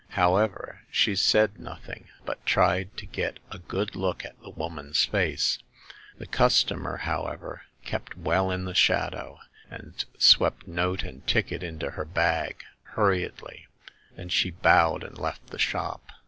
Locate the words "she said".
0.89-1.59